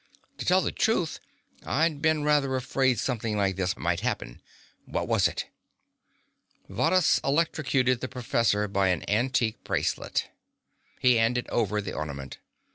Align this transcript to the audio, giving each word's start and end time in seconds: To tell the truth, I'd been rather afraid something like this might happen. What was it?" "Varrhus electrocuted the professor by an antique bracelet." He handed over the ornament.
To 0.39 0.45
tell 0.45 0.61
the 0.61 0.71
truth, 0.71 1.19
I'd 1.63 2.01
been 2.01 2.23
rather 2.23 2.55
afraid 2.55 2.97
something 2.99 3.37
like 3.37 3.55
this 3.55 3.77
might 3.77 3.99
happen. 3.99 4.41
What 4.85 5.07
was 5.07 5.27
it?" 5.27 5.45
"Varrhus 6.67 7.19
electrocuted 7.23 8.01
the 8.01 8.07
professor 8.07 8.67
by 8.67 8.87
an 8.87 9.07
antique 9.07 9.63
bracelet." 9.63 10.29
He 10.99 11.17
handed 11.17 11.47
over 11.49 11.81
the 11.83 11.93
ornament. 11.93 12.39